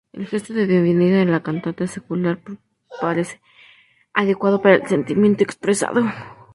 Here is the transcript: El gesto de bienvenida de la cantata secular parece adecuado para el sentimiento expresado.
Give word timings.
El 0.13 0.25
gesto 0.25 0.53
de 0.55 0.65
bienvenida 0.65 1.19
de 1.19 1.25
la 1.25 1.43
cantata 1.43 1.85
secular 1.85 2.39
parece 3.01 3.39
adecuado 4.15 4.59
para 4.59 4.73
el 4.77 4.87
sentimiento 4.87 5.43
expresado. 5.43 6.01